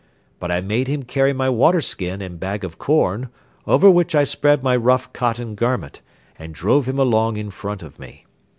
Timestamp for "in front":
7.37-7.83